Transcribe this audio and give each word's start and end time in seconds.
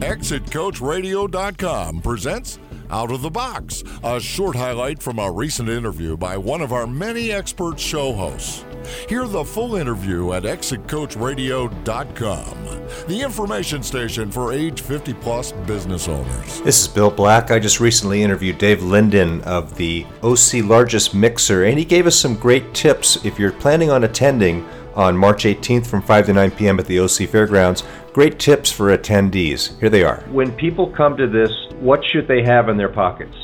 ExitCoachRadio.com 0.00 2.00
presents 2.00 2.58
Out 2.88 3.12
of 3.12 3.20
the 3.20 3.28
Box, 3.28 3.84
a 4.02 4.18
short 4.18 4.56
highlight 4.56 5.02
from 5.02 5.18
a 5.18 5.30
recent 5.30 5.68
interview 5.68 6.16
by 6.16 6.38
one 6.38 6.62
of 6.62 6.72
our 6.72 6.86
many 6.86 7.30
expert 7.30 7.78
show 7.78 8.14
hosts. 8.14 8.64
Hear 9.10 9.26
the 9.26 9.44
full 9.44 9.76
interview 9.76 10.32
at 10.32 10.44
ExitCoachRadio.com, 10.44 12.64
the 13.08 13.20
information 13.20 13.82
station 13.82 14.30
for 14.30 14.54
age 14.54 14.80
50 14.80 15.12
plus 15.14 15.52
business 15.52 16.08
owners. 16.08 16.62
This 16.62 16.80
is 16.80 16.88
Bill 16.88 17.10
Black. 17.10 17.50
I 17.50 17.58
just 17.58 17.78
recently 17.78 18.22
interviewed 18.22 18.56
Dave 18.56 18.82
Linden 18.82 19.42
of 19.42 19.76
the 19.76 20.06
OC 20.22 20.64
Largest 20.64 21.14
Mixer, 21.14 21.64
and 21.64 21.78
he 21.78 21.84
gave 21.84 22.06
us 22.06 22.16
some 22.16 22.36
great 22.36 22.72
tips 22.72 23.22
if 23.22 23.38
you're 23.38 23.52
planning 23.52 23.90
on 23.90 24.04
attending 24.04 24.66
on 24.94 25.16
March 25.16 25.44
18th 25.44 25.86
from 25.86 26.02
5 26.02 26.26
to 26.26 26.32
9 26.32 26.50
p.m. 26.52 26.78
at 26.78 26.86
the 26.86 27.00
OC 27.00 27.28
Fairgrounds. 27.28 27.84
Great 28.12 28.38
tips 28.38 28.70
for 28.70 28.96
attendees. 28.96 29.78
Here 29.80 29.90
they 29.90 30.02
are. 30.02 30.20
When 30.30 30.52
people 30.52 30.90
come 30.90 31.16
to 31.16 31.26
this, 31.26 31.50
what 31.78 32.04
should 32.04 32.28
they 32.28 32.42
have 32.42 32.68
in 32.68 32.76
their 32.76 32.88
pockets? 32.88 33.36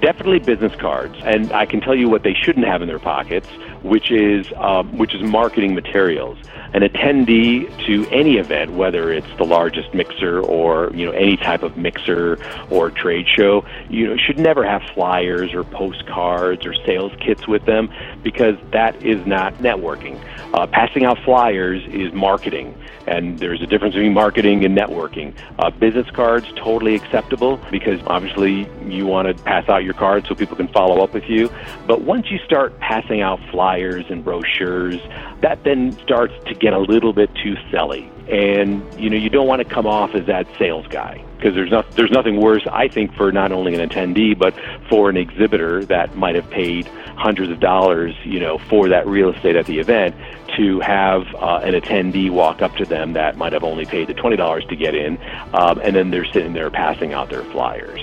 Definitely 0.00 0.38
business 0.38 0.74
cards, 0.76 1.16
and 1.24 1.52
I 1.52 1.66
can 1.66 1.80
tell 1.80 1.94
you 1.94 2.08
what 2.08 2.22
they 2.22 2.34
shouldn't 2.34 2.66
have 2.66 2.82
in 2.82 2.88
their 2.88 3.00
pockets, 3.00 3.48
which 3.82 4.10
is 4.10 4.46
um, 4.56 4.96
which 4.98 5.14
is 5.14 5.22
marketing 5.22 5.74
materials. 5.74 6.38
An 6.74 6.82
attendee 6.82 7.66
to 7.86 8.06
any 8.10 8.36
event, 8.36 8.72
whether 8.72 9.10
it's 9.10 9.26
the 9.38 9.44
largest 9.44 9.94
mixer 9.94 10.40
or 10.40 10.90
you 10.94 11.06
know 11.06 11.12
any 11.12 11.36
type 11.36 11.62
of 11.62 11.76
mixer 11.76 12.38
or 12.70 12.90
trade 12.90 13.26
show, 13.26 13.64
you 13.88 14.06
know 14.06 14.16
should 14.16 14.38
never 14.38 14.64
have 14.64 14.82
flyers 14.94 15.54
or 15.54 15.64
postcards 15.64 16.66
or 16.66 16.74
sales 16.86 17.12
kits 17.20 17.48
with 17.48 17.64
them 17.64 17.90
because 18.22 18.56
that 18.72 19.02
is 19.02 19.24
not 19.26 19.54
networking. 19.54 20.20
Uh, 20.54 20.66
passing 20.66 21.04
out 21.04 21.18
flyers 21.24 21.82
is 21.88 22.12
marketing, 22.12 22.74
and 23.06 23.38
there's 23.38 23.62
a 23.62 23.66
difference 23.66 23.94
between 23.94 24.12
marketing 24.14 24.64
and 24.64 24.76
networking. 24.76 25.34
Uh, 25.58 25.70
business 25.70 26.08
cards 26.10 26.46
totally 26.56 26.94
acceptable 26.94 27.58
because 27.70 28.00
obviously 28.06 28.68
you 28.86 29.06
want 29.06 29.28
to 29.28 29.44
pass 29.44 29.68
out 29.68 29.84
your 29.84 29.94
card 29.94 30.26
so 30.26 30.34
people 30.34 30.56
can 30.56 30.68
follow 30.68 31.02
up 31.02 31.12
with 31.12 31.24
you. 31.28 31.50
But 31.86 32.02
once 32.02 32.30
you 32.30 32.38
start 32.38 32.78
passing 32.80 33.20
out 33.20 33.40
flyers 33.68 34.06
and 34.08 34.24
brochures, 34.24 34.98
that 35.42 35.62
then 35.64 35.92
starts 36.02 36.32
to 36.46 36.54
get 36.54 36.72
a 36.72 36.78
little 36.78 37.12
bit 37.12 37.28
too 37.34 37.54
selly. 37.70 38.10
And 38.32 38.82
you 39.00 39.10
know 39.10 39.16
you 39.16 39.30
don't 39.30 39.46
want 39.46 39.60
to 39.60 39.68
come 39.68 39.86
off 39.86 40.14
as 40.14 40.26
that 40.26 40.46
sales 40.58 40.86
guy 40.88 41.24
because 41.36 41.54
there's 41.54 41.70
not 41.70 41.90
there's 41.92 42.10
nothing 42.10 42.38
worse 42.40 42.62
I 42.70 42.88
think 42.88 43.14
for 43.14 43.32
not 43.32 43.52
only 43.52 43.74
an 43.74 43.88
attendee 43.88 44.38
but 44.38 44.54
for 44.90 45.08
an 45.08 45.16
exhibitor 45.16 45.82
that 45.86 46.14
might 46.14 46.34
have 46.34 46.50
paid 46.50 46.86
hundreds 47.16 47.50
of 47.50 47.58
dollars 47.58 48.14
you 48.24 48.38
know 48.38 48.58
for 48.58 48.90
that 48.90 49.06
real 49.06 49.32
estate 49.32 49.56
at 49.56 49.64
the 49.64 49.78
event 49.78 50.14
to 50.58 50.78
have 50.80 51.22
uh, 51.36 51.60
an 51.64 51.72
attendee 51.72 52.30
walk 52.30 52.60
up 52.60 52.74
to 52.76 52.84
them 52.84 53.14
that 53.14 53.38
might 53.38 53.54
have 53.54 53.64
only 53.64 53.86
paid 53.86 54.08
the 54.08 54.14
twenty 54.14 54.36
dollars 54.36 54.64
to 54.66 54.76
get 54.76 54.94
in, 54.94 55.16
um, 55.54 55.80
and 55.82 55.96
then 55.96 56.10
they're 56.10 56.30
sitting 56.32 56.52
there 56.52 56.70
passing 56.70 57.14
out 57.14 57.30
their 57.30 57.44
flyers. 57.44 58.00